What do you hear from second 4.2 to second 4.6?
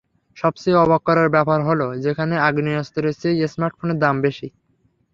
বেশি।